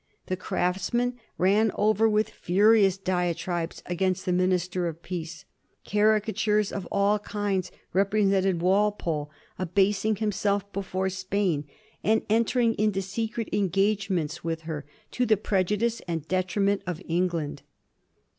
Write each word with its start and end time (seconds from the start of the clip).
The 0.25 0.35
Craftsman 0.35 1.19
ran 1.37 1.71
over 1.75 2.09
with 2.09 2.31
furious 2.31 2.97
diatribes 2.97 3.83
against 3.85 4.25
the 4.25 4.31
Minister 4.33 4.87
of 4.87 5.03
Peace. 5.03 5.45
Caricatures 5.85 6.71
of 6.71 6.87
all 6.91 7.19
kinds 7.19 7.71
represented 7.93 8.63
Walpole 8.63 9.29
abasing 9.59 10.15
him* 10.15 10.31
self 10.31 10.73
before 10.73 11.09
Spain 11.09 11.65
and 12.03 12.23
entering 12.31 12.73
into 12.79 12.99
secret 13.03 13.47
engagements 13.53 14.43
with 14.43 14.61
her, 14.61 14.87
to 15.11 15.27
the 15.27 15.37
prejudice 15.37 16.01
and 16.07 16.27
detriment 16.27 16.81
of 16.87 16.99
England. 17.07 17.61